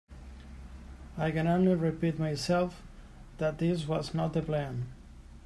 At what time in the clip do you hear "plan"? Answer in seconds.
4.41-4.87